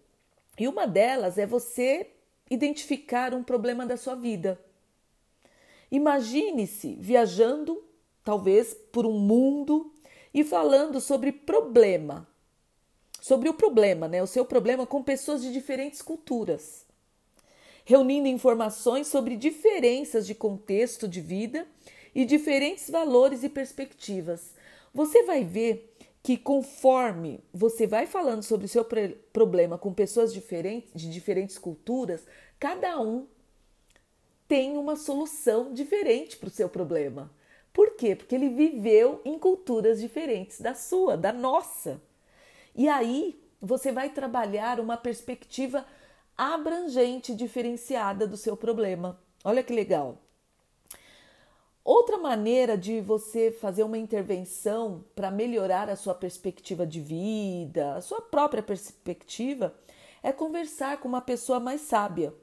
E 0.58 0.68
uma 0.68 0.86
delas 0.86 1.38
é 1.38 1.46
você 1.46 2.12
identificar 2.50 3.34
um 3.34 3.44
problema 3.44 3.86
da 3.86 3.96
sua 3.96 4.16
vida. 4.16 4.60
Imagine-se 5.90 6.96
viajando, 7.00 7.84
talvez 8.24 8.74
por 8.74 9.06
um 9.06 9.20
mundo, 9.20 9.92
e 10.34 10.44
falando 10.44 11.02
sobre 11.02 11.32
problema, 11.32 12.28
sobre 13.20 13.50
o 13.50 13.54
problema, 13.54 14.08
né? 14.08 14.24
O 14.24 14.28
seu 14.28 14.46
problema 14.46 14.86
com 14.86 15.04
pessoas 15.04 15.42
de 15.42 15.52
diferentes 15.52 16.02
culturas, 16.02 16.86
reunindo 17.84 18.28
informações 18.28 19.08
sobre 19.08 19.36
diferenças 19.36 20.26
de 20.26 20.34
contexto 20.34 21.08
de 21.08 21.20
vida 21.20 21.68
e 22.16 22.26
diferentes 22.26 22.90
valores 22.90 23.44
e 23.44 23.50
perspectivas. 23.50 24.54
Você 24.94 25.24
vai 25.24 25.44
ver 25.44 25.94
que 26.24 26.38
conforme 26.38 27.44
você 27.54 27.88
vai 27.88 28.06
falando 28.06 28.44
sobre 28.44 28.66
o 28.66 28.70
seu 28.70 28.86
problema 29.34 29.78
com 29.78 29.94
pessoas 29.94 30.32
diferentes, 30.32 30.92
de 30.94 31.10
diferentes 31.10 31.58
culturas, 31.58 32.26
cada 32.60 33.00
um 33.02 33.28
tem 34.48 34.78
uma 34.78 34.96
solução 34.96 35.74
diferente 35.74 36.38
para 36.38 36.48
o 36.48 36.52
seu 36.52 36.70
problema. 36.70 37.32
Por 37.74 37.96
quê? 37.96 38.16
Porque 38.16 38.36
ele 38.36 38.50
viveu 38.50 39.22
em 39.24 39.40
culturas 39.40 40.00
diferentes 40.00 40.60
da 40.60 40.74
sua, 40.74 41.16
da 41.16 41.32
nossa. 41.32 42.02
E 42.76 42.90
aí 42.90 43.42
você 43.62 43.92
vai 43.92 44.10
trabalhar 44.10 44.80
uma 44.80 44.98
perspectiva 44.98 45.86
abrangente, 46.38 47.36
diferenciada 47.36 48.28
do 48.28 48.36
seu 48.36 48.58
problema. 48.58 49.20
Olha 49.44 49.64
que 49.64 49.74
legal. 49.74 50.18
Outra 51.84 52.18
maneira 52.18 52.78
de 52.78 53.02
você 53.02 53.52
fazer 53.52 53.84
uma 53.84 53.98
intervenção 53.98 55.04
para 55.16 55.32
melhorar 55.32 55.90
a 55.90 55.96
sua 55.96 56.14
perspectiva 56.14 56.86
de 56.86 57.02
vida, 57.02 57.96
a 57.96 58.02
sua 58.02 58.22
própria 58.22 58.62
perspectiva, 58.62 59.74
é 60.22 60.32
conversar 60.32 61.00
com 61.00 61.08
uma 61.08 61.22
pessoa 61.22 61.60
mais 61.60 61.82
sábia. 61.82 62.34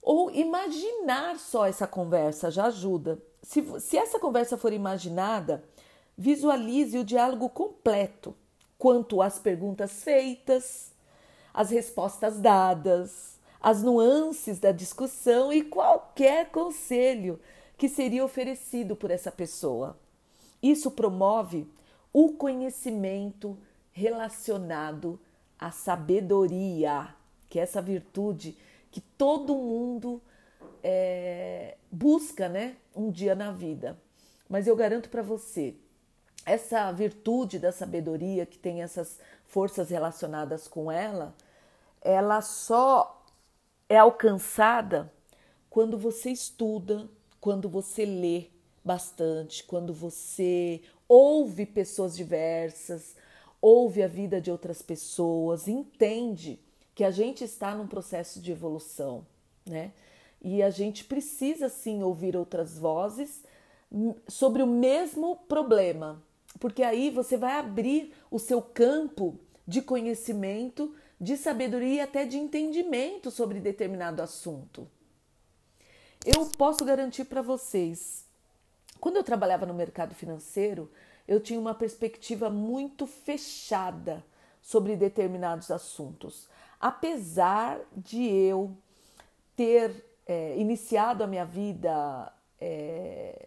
Ou 0.00 0.30
imaginar 0.30 1.36
só 1.36 1.66
essa 1.66 1.86
conversa 1.86 2.48
já 2.48 2.66
ajuda. 2.66 3.20
Se, 3.46 3.64
se 3.78 3.96
essa 3.96 4.18
conversa 4.18 4.58
for 4.58 4.72
imaginada, 4.72 5.62
visualize 6.18 6.98
o 6.98 7.04
diálogo 7.04 7.48
completo 7.48 8.34
quanto 8.76 9.22
às 9.22 9.38
perguntas 9.38 10.02
feitas, 10.02 10.90
as 11.54 11.70
respostas 11.70 12.40
dadas, 12.40 13.38
as 13.60 13.84
nuances 13.84 14.58
da 14.58 14.72
discussão 14.72 15.52
e 15.52 15.62
qualquer 15.62 16.50
conselho 16.50 17.38
que 17.78 17.88
seria 17.88 18.24
oferecido 18.24 18.96
por 18.96 19.12
essa 19.12 19.30
pessoa. 19.30 19.96
Isso 20.60 20.90
promove 20.90 21.68
o 22.12 22.32
conhecimento 22.32 23.56
relacionado 23.92 25.20
à 25.56 25.70
sabedoria, 25.70 27.14
que 27.48 27.60
é 27.60 27.62
essa 27.62 27.80
virtude 27.80 28.58
que 28.90 29.00
todo 29.00 29.54
mundo 29.54 30.20
é, 30.82 31.76
busca, 31.90 32.48
né, 32.48 32.76
um 32.94 33.10
dia 33.10 33.34
na 33.34 33.52
vida. 33.52 33.98
Mas 34.48 34.66
eu 34.66 34.76
garanto 34.76 35.08
para 35.08 35.22
você, 35.22 35.74
essa 36.44 36.90
virtude 36.92 37.58
da 37.58 37.72
sabedoria 37.72 38.46
que 38.46 38.58
tem 38.58 38.82
essas 38.82 39.18
forças 39.46 39.90
relacionadas 39.90 40.68
com 40.68 40.90
ela, 40.90 41.34
ela 42.00 42.40
só 42.40 43.24
é 43.88 43.96
alcançada 43.96 45.12
quando 45.68 45.98
você 45.98 46.30
estuda, 46.30 47.08
quando 47.40 47.68
você 47.68 48.04
lê 48.04 48.46
bastante, 48.84 49.64
quando 49.64 49.92
você 49.92 50.80
ouve 51.08 51.66
pessoas 51.66 52.16
diversas, 52.16 53.16
ouve 53.60 54.02
a 54.02 54.08
vida 54.08 54.40
de 54.40 54.50
outras 54.50 54.80
pessoas, 54.80 55.66
entende 55.66 56.60
que 56.94 57.04
a 57.04 57.10
gente 57.10 57.44
está 57.44 57.74
num 57.74 57.86
processo 57.86 58.40
de 58.40 58.52
evolução, 58.52 59.26
né? 59.66 59.92
E 60.48 60.62
a 60.62 60.70
gente 60.70 61.02
precisa 61.02 61.68
sim 61.68 62.04
ouvir 62.04 62.36
outras 62.36 62.78
vozes 62.78 63.42
sobre 64.28 64.62
o 64.62 64.66
mesmo 64.66 65.34
problema, 65.34 66.22
porque 66.60 66.84
aí 66.84 67.10
você 67.10 67.36
vai 67.36 67.58
abrir 67.58 68.14
o 68.30 68.38
seu 68.38 68.62
campo 68.62 69.36
de 69.66 69.82
conhecimento, 69.82 70.94
de 71.20 71.36
sabedoria 71.36 71.94
e 71.94 72.00
até 72.00 72.24
de 72.24 72.38
entendimento 72.38 73.28
sobre 73.28 73.58
determinado 73.58 74.22
assunto. 74.22 74.88
Eu 76.24 76.46
posso 76.56 76.84
garantir 76.84 77.24
para 77.24 77.42
vocês, 77.42 78.24
quando 79.00 79.16
eu 79.16 79.24
trabalhava 79.24 79.66
no 79.66 79.74
mercado 79.74 80.14
financeiro, 80.14 80.88
eu 81.26 81.40
tinha 81.40 81.58
uma 81.58 81.74
perspectiva 81.74 82.48
muito 82.48 83.04
fechada 83.04 84.24
sobre 84.62 84.94
determinados 84.94 85.72
assuntos. 85.72 86.48
Apesar 86.80 87.80
de 87.96 88.22
eu 88.22 88.76
ter 89.56 90.05
é, 90.26 90.56
iniciado 90.56 91.22
a 91.22 91.26
minha 91.26 91.44
vida 91.44 92.32
é, 92.60 93.46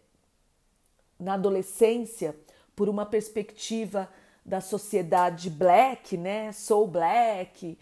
na 1.20 1.34
adolescência 1.34 2.36
por 2.76 2.88
uma 2.88 3.06
perspectiva 3.06 4.10
da 4.46 4.62
sociedade 4.62 5.50
black, 5.50 6.18
né? 6.18 6.52
Sou 6.52 6.88
black. 6.88 7.78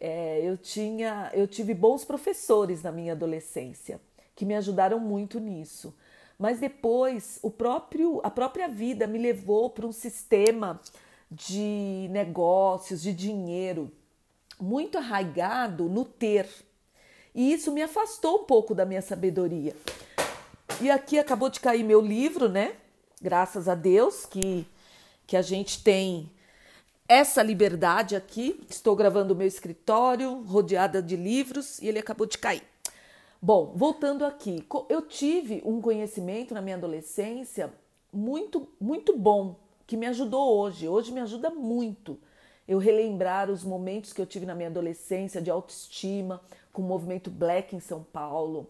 É, 0.00 0.40
eu 0.42 0.56
tinha, 0.56 1.30
eu 1.34 1.46
tive 1.46 1.74
bons 1.74 2.04
professores 2.04 2.82
na 2.82 2.92
minha 2.92 3.12
adolescência 3.12 4.00
que 4.38 4.44
me 4.44 4.54
ajudaram 4.54 5.00
muito 5.00 5.40
nisso. 5.40 5.92
Mas 6.38 6.60
depois 6.60 7.40
o 7.42 7.50
próprio, 7.50 8.20
a 8.22 8.30
própria 8.30 8.68
vida 8.68 9.04
me 9.08 9.18
levou 9.18 9.68
para 9.68 9.84
um 9.84 9.90
sistema 9.90 10.80
de 11.28 12.06
negócios, 12.12 13.02
de 13.02 13.12
dinheiro, 13.12 13.90
muito 14.60 14.96
arraigado 14.96 15.88
no 15.88 16.04
ter. 16.04 16.48
E 17.38 17.52
isso 17.52 17.70
me 17.70 17.80
afastou 17.80 18.40
um 18.40 18.44
pouco 18.44 18.74
da 18.74 18.84
minha 18.84 19.00
sabedoria. 19.00 19.72
E 20.80 20.90
aqui 20.90 21.20
acabou 21.20 21.48
de 21.48 21.60
cair 21.60 21.84
meu 21.84 22.00
livro, 22.00 22.48
né? 22.48 22.74
Graças 23.22 23.68
a 23.68 23.76
Deus 23.76 24.26
que, 24.26 24.66
que 25.24 25.36
a 25.36 25.42
gente 25.42 25.84
tem 25.84 26.28
essa 27.08 27.40
liberdade 27.40 28.16
aqui. 28.16 28.60
Estou 28.68 28.96
gravando 28.96 29.34
o 29.34 29.36
meu 29.36 29.46
escritório, 29.46 30.42
rodeada 30.42 31.00
de 31.00 31.14
livros, 31.14 31.78
e 31.78 31.86
ele 31.86 32.00
acabou 32.00 32.26
de 32.26 32.38
cair. 32.38 32.64
Bom, 33.40 33.72
voltando 33.72 34.24
aqui, 34.24 34.66
eu 34.88 35.02
tive 35.02 35.62
um 35.64 35.80
conhecimento 35.80 36.52
na 36.52 36.60
minha 36.60 36.74
adolescência 36.74 37.72
muito, 38.12 38.66
muito 38.80 39.16
bom, 39.16 39.54
que 39.86 39.96
me 39.96 40.06
ajudou 40.06 40.58
hoje. 40.58 40.88
Hoje 40.88 41.12
me 41.12 41.20
ajuda 41.20 41.50
muito 41.50 42.18
eu 42.68 42.76
relembrar 42.76 43.50
os 43.50 43.64
momentos 43.64 44.12
que 44.12 44.20
eu 44.20 44.26
tive 44.26 44.44
na 44.44 44.54
minha 44.54 44.68
adolescência 44.68 45.40
de 45.40 45.50
autoestima, 45.50 46.42
com 46.70 46.82
o 46.82 46.84
movimento 46.84 47.30
Black 47.30 47.74
em 47.74 47.80
São 47.80 48.04
Paulo, 48.04 48.68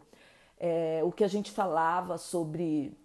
é, 0.56 1.00
o 1.02 1.10
que 1.10 1.24
a 1.24 1.28
gente 1.28 1.50
falava 1.50 2.16
sobre, 2.16 2.96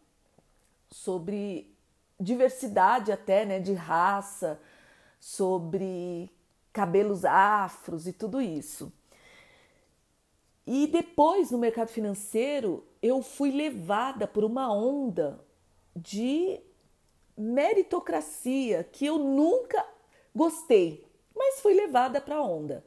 sobre 0.91 1.75
diversidade 2.19 3.12
até, 3.12 3.43
né, 3.43 3.59
de 3.59 3.73
raça, 3.73 4.59
sobre 5.19 6.29
cabelos 6.71 7.25
afros 7.25 8.05
e 8.05 8.13
tudo 8.13 8.39
isso. 8.39 8.93
E 10.65 10.88
depois, 10.88 11.50
no 11.50 11.57
mercado 11.57 11.89
financeiro, 11.89 12.85
eu 13.01 13.21
fui 13.21 13.51
levada 13.51 14.27
por 14.27 14.43
uma 14.43 14.71
onda 14.71 15.43
de 15.95 16.59
meritocracia 17.35 18.83
que 18.83 19.05
eu 19.05 19.17
nunca 19.17 19.92
Gostei, 20.35 21.05
mas 21.35 21.61
fui 21.61 21.73
levada 21.73 22.19
para 22.19 22.37
a 22.37 22.43
onda. 22.43 22.83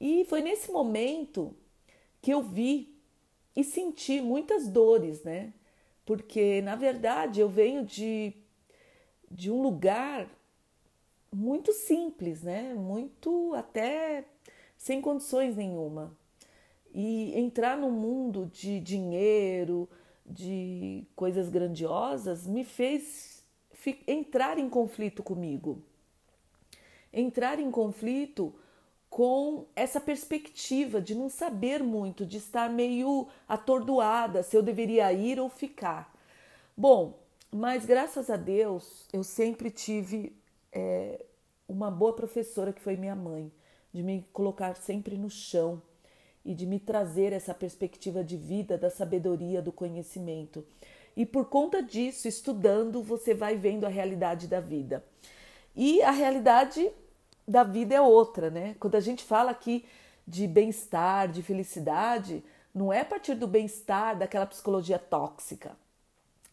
E 0.00 0.24
foi 0.24 0.40
nesse 0.40 0.70
momento 0.70 1.54
que 2.22 2.30
eu 2.30 2.42
vi 2.42 2.96
e 3.54 3.62
senti 3.62 4.20
muitas 4.20 4.68
dores, 4.68 5.22
né? 5.22 5.52
Porque 6.06 6.62
na 6.62 6.76
verdade 6.76 7.40
eu 7.40 7.48
venho 7.48 7.84
de, 7.84 8.32
de 9.30 9.50
um 9.50 9.60
lugar 9.60 10.28
muito 11.30 11.72
simples, 11.72 12.42
né? 12.42 12.72
Muito 12.72 13.52
até 13.54 14.24
sem 14.78 15.00
condições 15.00 15.56
nenhuma. 15.56 16.16
E 16.94 17.38
entrar 17.38 17.76
no 17.76 17.90
mundo 17.90 18.46
de 18.46 18.80
dinheiro, 18.80 19.88
de 20.24 21.04
coisas 21.14 21.50
grandiosas, 21.50 22.46
me 22.46 22.64
fez 22.64 23.44
entrar 24.06 24.58
em 24.58 24.68
conflito 24.68 25.22
comigo 25.22 25.82
entrar 27.12 27.58
em 27.58 27.70
conflito 27.70 28.54
com 29.08 29.66
essa 29.74 30.00
perspectiva 30.00 31.00
de 31.00 31.14
não 31.14 31.28
saber 31.28 31.82
muito, 31.82 32.26
de 32.26 32.36
estar 32.36 32.68
meio 32.68 33.26
atordoada 33.48 34.42
se 34.42 34.56
eu 34.56 34.62
deveria 34.62 35.12
ir 35.12 35.40
ou 35.40 35.48
ficar. 35.48 36.14
Bom, 36.76 37.18
mas 37.50 37.84
graças 37.86 38.28
a 38.28 38.36
Deus 38.36 39.06
eu 39.12 39.24
sempre 39.24 39.70
tive 39.70 40.36
é, 40.72 41.24
uma 41.66 41.90
boa 41.90 42.12
professora 42.12 42.72
que 42.72 42.80
foi 42.80 42.96
minha 42.96 43.16
mãe, 43.16 43.50
de 43.92 44.02
me 44.02 44.24
colocar 44.32 44.76
sempre 44.76 45.16
no 45.16 45.30
chão 45.30 45.82
e 46.44 46.54
de 46.54 46.66
me 46.66 46.78
trazer 46.78 47.32
essa 47.32 47.54
perspectiva 47.54 48.22
de 48.22 48.36
vida, 48.36 48.78
da 48.78 48.90
sabedoria, 48.90 49.60
do 49.60 49.72
conhecimento. 49.72 50.64
E 51.16 51.26
por 51.26 51.46
conta 51.46 51.82
disso, 51.82 52.28
estudando, 52.28 53.02
você 53.02 53.34
vai 53.34 53.56
vendo 53.56 53.84
a 53.84 53.88
realidade 53.88 54.46
da 54.46 54.60
vida. 54.60 55.04
E 55.74 56.00
a 56.02 56.10
realidade 56.10 56.90
da 57.48 57.62
vida 57.64 57.94
é 57.94 58.00
outra, 58.00 58.50
né? 58.50 58.76
Quando 58.78 58.94
a 58.94 59.00
gente 59.00 59.24
fala 59.24 59.50
aqui 59.50 59.84
de 60.26 60.46
bem-estar, 60.46 61.28
de 61.28 61.42
felicidade, 61.42 62.44
não 62.74 62.92
é 62.92 63.00
a 63.00 63.04
partir 63.04 63.34
do 63.34 63.46
bem-estar, 63.46 64.16
daquela 64.18 64.44
psicologia 64.44 64.98
tóxica. 64.98 65.74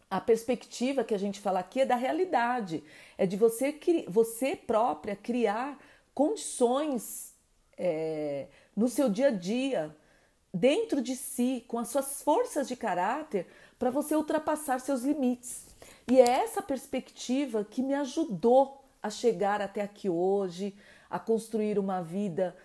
A 0.10 0.22
perspectiva 0.22 1.04
que 1.04 1.14
a 1.14 1.20
gente 1.20 1.42
fala 1.42 1.60
aqui 1.60 1.82
é 1.82 1.86
da 1.86 1.96
realidade, 1.96 2.82
é 3.18 3.26
de 3.26 3.36
você, 3.36 3.78
você 4.08 4.56
própria 4.56 5.16
criar 5.16 5.78
condições 6.14 7.34
é, 7.78 8.48
no 8.74 8.88
seu 8.88 9.10
dia 9.10 9.28
a 9.28 9.32
dia, 9.32 9.94
dentro 10.54 11.02
de 11.02 11.18
si, 11.18 11.66
com 11.68 11.78
as 11.78 11.90
suas 11.90 12.22
forças 12.22 12.70
de 12.70 12.78
caráter, 12.78 13.46
para 13.78 13.90
você 13.90 14.16
ultrapassar 14.16 14.80
seus 14.80 15.02
limites. 15.02 15.66
E 16.10 16.22
é 16.22 16.30
essa 16.30 16.62
perspectiva 16.62 17.66
que 17.66 17.82
me 17.84 17.94
ajudou 17.94 18.85
a 19.06 19.10
chegar 19.12 19.62
até 19.62 19.82
aqui 19.82 20.10
hoje, 20.10 20.76
a 21.08 21.20
construir 21.20 21.78
uma 21.78 22.02
vida 22.02 22.56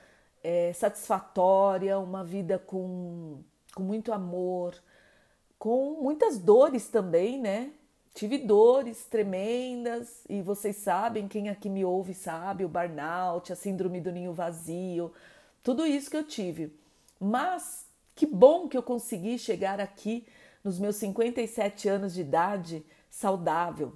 é, 0.42 0.72
satisfatória, 0.72 1.98
uma 1.98 2.24
vida 2.24 2.58
com, 2.58 3.42
com 3.74 3.82
muito 3.82 4.10
amor, 4.10 4.74
com 5.58 6.00
muitas 6.00 6.38
dores 6.38 6.88
também, 6.88 7.38
né? 7.38 7.72
Tive 8.14 8.38
dores 8.38 9.04
tremendas 9.04 10.24
e 10.30 10.40
vocês 10.40 10.76
sabem, 10.76 11.28
quem 11.28 11.50
aqui 11.50 11.68
me 11.68 11.84
ouve 11.84 12.14
sabe, 12.14 12.64
o 12.64 12.68
burnout, 12.68 13.52
a 13.52 13.56
síndrome 13.56 14.00
do 14.00 14.10
ninho 14.10 14.32
vazio, 14.32 15.12
tudo 15.62 15.86
isso 15.86 16.10
que 16.10 16.16
eu 16.16 16.24
tive. 16.24 16.74
Mas 17.20 17.86
que 18.14 18.24
bom 18.24 18.66
que 18.66 18.78
eu 18.78 18.82
consegui 18.82 19.38
chegar 19.38 19.78
aqui 19.78 20.26
nos 20.64 20.78
meus 20.78 20.96
57 20.96 21.86
anos 21.86 22.14
de 22.14 22.22
idade 22.22 22.82
saudável, 23.10 23.92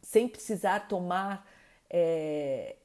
sem 0.00 0.28
precisar 0.28 0.86
tomar 0.86 1.44
é, 1.92 2.76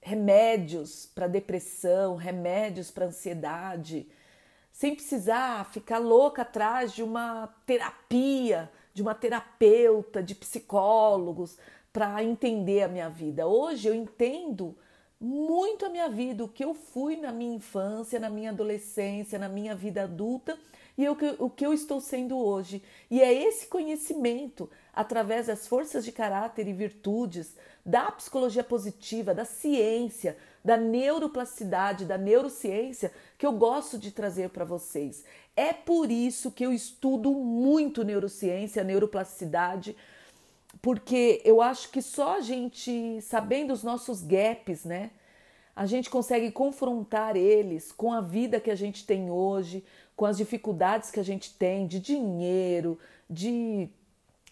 remédios 0.00 1.06
para 1.14 1.26
depressão, 1.26 2.16
remédios 2.16 2.90
para 2.90 3.06
ansiedade, 3.06 4.06
sem 4.70 4.94
precisar 4.94 5.70
ficar 5.72 5.98
louca 5.98 6.42
atrás 6.42 6.92
de 6.92 7.02
uma 7.02 7.46
terapia, 7.64 8.70
de 8.92 9.00
uma 9.00 9.14
terapeuta, 9.14 10.22
de 10.22 10.34
psicólogos 10.34 11.56
para 11.92 12.22
entender 12.22 12.82
a 12.82 12.88
minha 12.88 13.08
vida. 13.08 13.46
Hoje 13.46 13.88
eu 13.88 13.94
entendo 13.94 14.76
muito 15.20 15.86
a 15.86 15.88
minha 15.88 16.08
vida, 16.08 16.42
o 16.42 16.48
que 16.48 16.64
eu 16.64 16.74
fui 16.74 17.16
na 17.16 17.30
minha 17.30 17.54
infância, 17.54 18.18
na 18.18 18.28
minha 18.28 18.50
adolescência, 18.50 19.38
na 19.38 19.48
minha 19.48 19.74
vida 19.74 20.02
adulta 20.02 20.58
e 20.96 21.08
o 21.08 21.16
que, 21.16 21.34
o 21.38 21.48
que 21.48 21.64
eu 21.64 21.72
estou 21.72 22.00
sendo 22.00 22.36
hoje. 22.38 22.82
E 23.10 23.20
é 23.20 23.32
esse 23.32 23.66
conhecimento, 23.66 24.68
através 24.92 25.46
das 25.46 25.66
forças 25.66 26.04
de 26.04 26.12
caráter 26.12 26.68
e 26.68 26.72
virtudes, 26.72 27.56
da 27.84 28.10
psicologia 28.12 28.62
positiva, 28.62 29.34
da 29.34 29.44
ciência, 29.44 30.36
da 30.64 30.76
neuroplasticidade, 30.76 32.04
da 32.04 32.16
neurociência, 32.16 33.12
que 33.36 33.46
eu 33.46 33.52
gosto 33.52 33.98
de 33.98 34.12
trazer 34.12 34.50
para 34.50 34.64
vocês. 34.64 35.24
É 35.56 35.72
por 35.72 36.10
isso 36.10 36.50
que 36.50 36.64
eu 36.64 36.72
estudo 36.72 37.32
muito 37.32 38.04
neurociência, 38.04 38.84
neuroplasticidade, 38.84 39.96
porque 40.80 41.42
eu 41.44 41.60
acho 41.60 41.90
que 41.90 42.00
só 42.00 42.36
a 42.36 42.40
gente 42.40 43.20
sabendo 43.20 43.72
os 43.72 43.82
nossos 43.82 44.22
gaps, 44.22 44.84
né? 44.84 45.10
A 45.74 45.86
gente 45.86 46.10
consegue 46.10 46.50
confrontar 46.50 47.34
eles 47.34 47.92
com 47.92 48.12
a 48.12 48.20
vida 48.20 48.60
que 48.60 48.70
a 48.70 48.74
gente 48.74 49.06
tem 49.06 49.30
hoje, 49.30 49.82
com 50.16 50.24
as 50.24 50.36
dificuldades 50.36 51.10
que 51.10 51.20
a 51.20 51.24
gente 51.24 51.54
tem 51.54 51.86
de 51.86 51.98
dinheiro, 51.98 52.98
de 53.28 53.88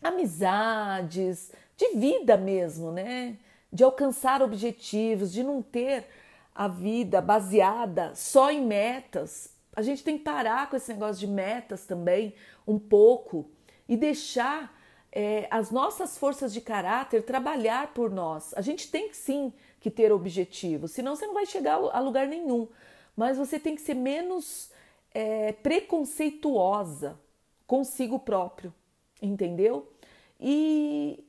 amizades, 0.02 1.52
de 1.76 1.96
vida 1.96 2.36
mesmo, 2.36 2.92
né? 2.92 3.36
De 3.72 3.84
alcançar 3.84 4.42
objetivos, 4.42 5.32
de 5.32 5.42
não 5.42 5.62
ter 5.62 6.06
a 6.54 6.66
vida 6.66 7.20
baseada 7.20 8.14
só 8.14 8.50
em 8.50 8.64
metas. 8.66 9.54
A 9.74 9.82
gente 9.82 10.02
tem 10.02 10.18
que 10.18 10.24
parar 10.24 10.68
com 10.68 10.76
esse 10.76 10.92
negócio 10.92 11.20
de 11.20 11.26
metas 11.26 11.86
também, 11.86 12.34
um 12.66 12.78
pouco, 12.78 13.48
e 13.88 13.96
deixar 13.96 14.76
é, 15.12 15.46
as 15.50 15.70
nossas 15.70 16.18
forças 16.18 16.52
de 16.52 16.60
caráter 16.60 17.22
trabalhar 17.22 17.94
por 17.94 18.10
nós. 18.10 18.52
A 18.54 18.60
gente 18.60 18.90
tem 18.90 19.12
sim 19.12 19.52
que 19.80 19.90
ter 19.90 20.12
objetivos, 20.12 20.92
senão 20.92 21.16
você 21.16 21.26
não 21.26 21.34
vai 21.34 21.46
chegar 21.46 21.76
a 21.76 22.00
lugar 22.00 22.26
nenhum. 22.26 22.68
Mas 23.16 23.38
você 23.38 23.58
tem 23.58 23.74
que 23.74 23.80
ser 23.80 23.94
menos 23.94 24.69
é, 25.12 25.52
preconceituosa 25.52 27.18
consigo 27.66 28.18
próprio, 28.18 28.72
entendeu? 29.20 29.92
E 30.40 31.24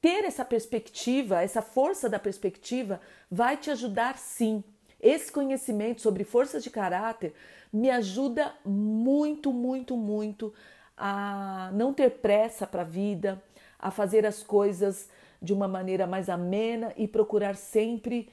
ter 0.00 0.24
essa 0.24 0.44
perspectiva, 0.44 1.42
essa 1.42 1.60
força 1.60 2.08
da 2.08 2.18
perspectiva, 2.18 3.00
vai 3.30 3.56
te 3.56 3.70
ajudar 3.70 4.16
sim. 4.16 4.64
Esse 5.00 5.30
conhecimento 5.30 6.00
sobre 6.00 6.24
forças 6.24 6.62
de 6.62 6.70
caráter 6.70 7.34
me 7.72 7.90
ajuda 7.90 8.54
muito, 8.64 9.52
muito, 9.52 9.96
muito 9.96 10.52
a 10.96 11.70
não 11.72 11.94
ter 11.94 12.10
pressa 12.10 12.66
para 12.66 12.82
a 12.82 12.84
vida, 12.84 13.42
a 13.78 13.90
fazer 13.90 14.26
as 14.26 14.42
coisas 14.42 15.08
de 15.40 15.52
uma 15.52 15.66
maneira 15.66 16.06
mais 16.06 16.28
amena 16.28 16.92
e 16.96 17.08
procurar 17.08 17.56
sempre 17.56 18.28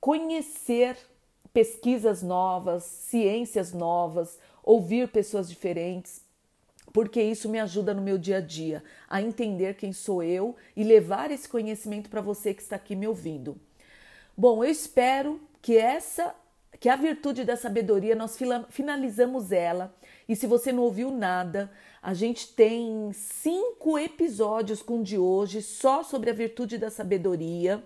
conhecer 0.00 0.96
pesquisas 1.52 2.22
novas, 2.22 2.84
ciências 2.84 3.72
novas, 3.72 4.38
ouvir 4.62 5.08
pessoas 5.08 5.48
diferentes, 5.48 6.22
porque 6.92 7.22
isso 7.22 7.48
me 7.48 7.58
ajuda 7.58 7.94
no 7.94 8.02
meu 8.02 8.18
dia 8.18 8.38
a 8.38 8.40
dia 8.40 8.82
a 9.08 9.20
entender 9.20 9.74
quem 9.74 9.92
sou 9.92 10.22
eu 10.22 10.54
e 10.76 10.84
levar 10.84 11.30
esse 11.30 11.48
conhecimento 11.48 12.10
para 12.10 12.20
você 12.20 12.52
que 12.52 12.62
está 12.62 12.76
aqui 12.76 12.94
me 12.94 13.06
ouvindo. 13.06 13.56
Bom, 14.36 14.62
eu 14.64 14.70
espero 14.70 15.40
que 15.60 15.76
essa 15.76 16.34
que 16.80 16.88
a 16.88 16.96
virtude 16.96 17.44
da 17.44 17.56
sabedoria 17.56 18.16
nós 18.16 18.36
finalizamos 18.68 19.52
ela. 19.52 19.94
E 20.28 20.34
se 20.34 20.48
você 20.48 20.72
não 20.72 20.82
ouviu 20.82 21.12
nada, 21.12 21.70
a 22.02 22.12
gente 22.12 22.48
tem 22.48 23.12
cinco 23.12 23.96
episódios 23.96 24.82
com 24.82 24.98
o 24.98 25.04
de 25.04 25.16
hoje 25.16 25.62
só 25.62 26.02
sobre 26.02 26.30
a 26.30 26.32
virtude 26.32 26.78
da 26.78 26.90
sabedoria. 26.90 27.84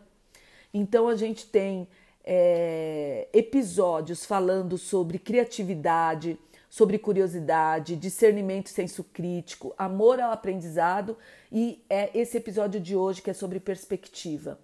Então 0.72 1.08
a 1.08 1.14
gente 1.14 1.46
tem 1.46 1.86
é, 2.26 3.28
episódios 3.32 4.26
falando 4.26 4.76
sobre 4.76 5.16
criatividade, 5.16 6.36
sobre 6.68 6.98
curiosidade, 6.98 7.94
discernimento, 7.94 8.68
senso 8.68 9.04
crítico, 9.04 9.72
amor 9.78 10.20
ao 10.20 10.32
aprendizado 10.32 11.16
e 11.52 11.84
é 11.88 12.10
esse 12.18 12.36
episódio 12.36 12.80
de 12.80 12.96
hoje 12.96 13.22
que 13.22 13.30
é 13.30 13.34
sobre 13.34 13.60
perspectiva. 13.60 14.58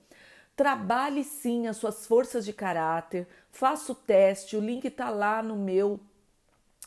Trabalhe 0.56 1.22
sim 1.22 1.68
as 1.68 1.76
suas 1.76 2.04
forças 2.04 2.44
de 2.44 2.52
caráter, 2.52 3.26
faça 3.50 3.92
o 3.92 3.94
teste, 3.94 4.56
o 4.56 4.60
link 4.60 4.84
está 4.84 5.08
lá 5.08 5.42
no 5.42 5.56
meu 5.56 6.00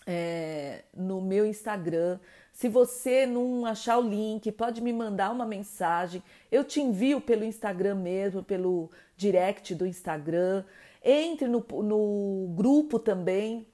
é, 0.05 0.83
no 0.95 1.21
meu 1.21 1.45
Instagram. 1.45 2.19
Se 2.53 2.69
você 2.69 3.25
não 3.25 3.65
achar 3.65 3.97
o 3.97 4.07
link, 4.07 4.51
pode 4.51 4.81
me 4.81 4.93
mandar 4.93 5.31
uma 5.31 5.45
mensagem. 5.45 6.23
Eu 6.51 6.63
te 6.63 6.79
envio 6.79 7.19
pelo 7.19 7.43
Instagram 7.43 7.95
mesmo, 7.95 8.43
pelo 8.43 8.91
direct 9.15 9.73
do 9.75 9.85
Instagram. 9.85 10.63
Entre 11.03 11.47
no, 11.47 11.65
no 11.83 12.53
grupo 12.55 12.97
também 12.99 13.67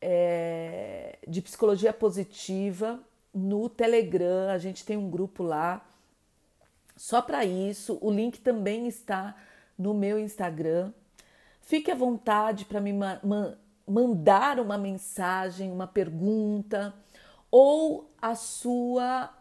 é, 0.00 1.18
de 1.26 1.40
psicologia 1.40 1.92
positiva 1.92 3.00
no 3.32 3.68
Telegram. 3.68 4.50
A 4.50 4.58
gente 4.58 4.84
tem 4.84 4.96
um 4.96 5.10
grupo 5.10 5.42
lá 5.42 5.86
só 6.96 7.20
para 7.20 7.44
isso. 7.44 7.98
O 8.00 8.10
link 8.10 8.40
também 8.40 8.86
está 8.86 9.36
no 9.78 9.94
meu 9.94 10.18
Instagram. 10.18 10.92
Fique 11.60 11.90
à 11.90 11.94
vontade 11.94 12.64
para 12.64 12.80
me 12.80 12.92
ma 12.92 13.20
ma 13.22 13.58
mandar 13.88 14.58
uma 14.58 14.76
mensagem, 14.76 15.70
uma 15.70 15.86
pergunta 15.86 16.92
ou 17.50 18.10
a 18.20 18.34
sua 18.34 19.32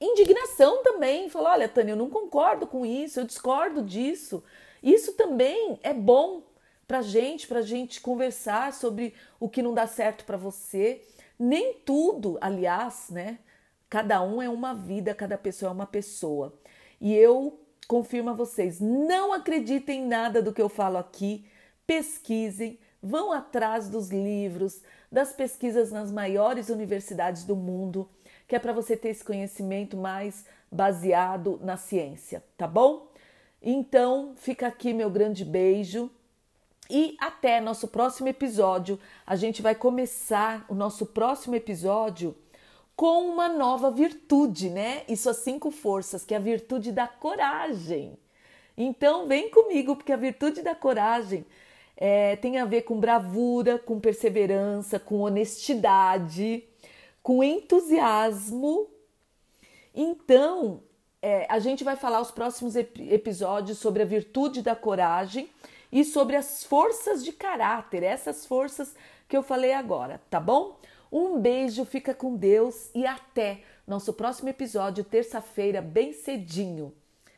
indignação 0.00 0.82
também. 0.82 1.28
Falar: 1.28 1.52
olha, 1.52 1.68
Tânia, 1.68 1.92
eu 1.92 1.96
não 1.96 2.10
concordo 2.10 2.66
com 2.66 2.84
isso, 2.84 3.20
eu 3.20 3.24
discordo 3.24 3.82
disso. 3.82 4.42
Isso 4.82 5.14
também 5.14 5.78
é 5.82 5.92
bom 5.92 6.42
para 6.86 7.02
gente, 7.02 7.46
para 7.46 7.60
gente 7.60 8.00
conversar 8.00 8.72
sobre 8.72 9.14
o 9.38 9.48
que 9.48 9.62
não 9.62 9.74
dá 9.74 9.86
certo 9.86 10.24
para 10.24 10.36
você. 10.36 11.02
Nem 11.38 11.74
tudo, 11.84 12.38
aliás, 12.40 13.10
né? 13.10 13.38
Cada 13.88 14.22
um 14.22 14.40
é 14.40 14.48
uma 14.48 14.74
vida, 14.74 15.14
cada 15.14 15.38
pessoa 15.38 15.70
é 15.70 15.72
uma 15.72 15.86
pessoa. 15.86 16.58
E 17.00 17.14
eu 17.14 17.60
confirmo 17.86 18.30
a 18.30 18.34
vocês, 18.34 18.80
não 18.80 19.32
acreditem 19.32 20.02
em 20.02 20.06
nada 20.06 20.42
do 20.42 20.52
que 20.52 20.60
eu 20.60 20.68
falo 20.68 20.98
aqui, 20.98 21.46
pesquisem, 21.86 22.78
vão 23.02 23.32
atrás 23.32 23.88
dos 23.88 24.10
livros, 24.10 24.82
das 25.10 25.32
pesquisas 25.32 25.90
nas 25.90 26.12
maiores 26.12 26.68
universidades 26.68 27.44
do 27.44 27.56
mundo, 27.56 28.08
que 28.48 28.56
é 28.56 28.58
para 28.58 28.72
você 28.72 28.96
ter 28.96 29.10
esse 29.10 29.22
conhecimento 29.22 29.96
mais 29.96 30.46
baseado 30.72 31.60
na 31.62 31.76
ciência, 31.76 32.42
tá 32.56 32.66
bom? 32.66 33.06
Então, 33.62 34.32
fica 34.36 34.66
aqui 34.66 34.94
meu 34.94 35.10
grande 35.10 35.44
beijo. 35.44 36.10
E 36.90 37.16
até 37.20 37.60
nosso 37.60 37.86
próximo 37.88 38.28
episódio. 38.28 38.98
A 39.26 39.36
gente 39.36 39.60
vai 39.60 39.74
começar 39.74 40.64
o 40.70 40.74
nosso 40.74 41.04
próximo 41.04 41.54
episódio 41.54 42.34
com 42.96 43.28
uma 43.28 43.48
nova 43.48 43.90
virtude, 43.90 44.70
né? 44.70 45.02
E 45.06 45.14
suas 45.16 45.36
cinco 45.38 45.70
forças, 45.70 46.24
que 46.24 46.32
é 46.32 46.38
a 46.38 46.40
virtude 46.40 46.90
da 46.90 47.06
coragem. 47.06 48.18
Então, 48.76 49.26
vem 49.26 49.50
comigo, 49.50 49.96
porque 49.96 50.12
a 50.12 50.16
virtude 50.16 50.62
da 50.62 50.74
coragem 50.74 51.44
é, 51.96 52.36
tem 52.36 52.58
a 52.58 52.64
ver 52.64 52.82
com 52.82 52.98
bravura, 52.98 53.78
com 53.78 54.00
perseverança, 54.00 54.98
com 54.98 55.20
honestidade, 55.20 56.64
com 57.28 57.44
entusiasmo. 57.44 58.88
Então, 59.94 60.82
é, 61.20 61.46
a 61.50 61.58
gente 61.58 61.84
vai 61.84 61.94
falar 61.94 62.22
os 62.22 62.30
próximos 62.30 62.74
ep 62.74 63.02
episódios 63.12 63.76
sobre 63.76 64.02
a 64.02 64.06
virtude 64.06 64.62
da 64.62 64.74
coragem 64.74 65.50
e 65.92 66.06
sobre 66.06 66.36
as 66.36 66.64
forças 66.64 67.22
de 67.22 67.30
caráter, 67.30 68.02
essas 68.02 68.46
forças 68.46 68.94
que 69.28 69.36
eu 69.36 69.42
falei 69.42 69.74
agora, 69.74 70.22
tá 70.30 70.40
bom? 70.40 70.80
Um 71.12 71.38
beijo, 71.38 71.84
fica 71.84 72.14
com 72.14 72.34
Deus 72.34 72.90
e 72.94 73.04
até 73.04 73.60
nosso 73.86 74.14
próximo 74.14 74.48
episódio, 74.48 75.04
terça-feira, 75.04 75.82
bem 75.82 76.14
cedinho. 76.14 76.94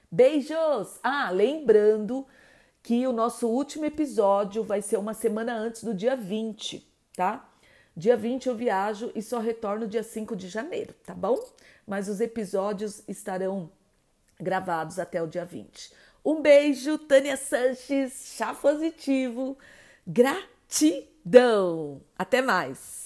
Beijos! 0.08 1.00
Ah, 1.02 1.30
lembrando 1.32 2.24
que 2.80 3.08
o 3.08 3.12
nosso 3.12 3.48
último 3.48 3.86
episódio 3.86 4.62
vai 4.62 4.82
ser 4.82 4.98
uma 4.98 5.14
semana 5.14 5.52
antes 5.52 5.82
do 5.82 5.92
dia 5.92 6.14
20, 6.14 6.88
tá? 7.16 7.49
Dia 8.00 8.16
20 8.16 8.46
eu 8.46 8.54
viajo 8.54 9.12
e 9.14 9.20
só 9.20 9.38
retorno 9.38 9.86
dia 9.86 10.02
5 10.02 10.34
de 10.34 10.48
janeiro, 10.48 10.94
tá 11.04 11.12
bom? 11.12 11.38
Mas 11.86 12.08
os 12.08 12.18
episódios 12.18 13.02
estarão 13.06 13.70
gravados 14.40 14.98
até 14.98 15.22
o 15.22 15.26
dia 15.26 15.44
20. 15.44 15.92
Um 16.24 16.40
beijo, 16.40 16.96
Tânia 16.96 17.36
Sanches, 17.36 18.32
chá 18.38 18.54
positivo, 18.54 19.58
gratidão. 20.06 22.00
Até 22.16 22.40
mais. 22.40 22.99